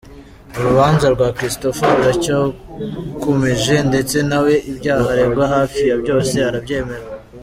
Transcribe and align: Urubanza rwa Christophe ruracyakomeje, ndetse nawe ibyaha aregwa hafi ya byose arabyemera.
Urubanza 0.57 1.05
rwa 1.15 1.27
Christophe 1.37 1.83
ruracyakomeje, 1.97 3.75
ndetse 3.89 4.17
nawe 4.29 4.53
ibyaha 4.71 5.05
aregwa 5.13 5.45
hafi 5.55 5.81
ya 5.89 5.95
byose 6.01 6.35
arabyemera. 6.49 7.05